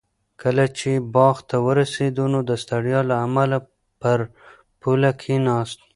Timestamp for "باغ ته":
1.15-1.57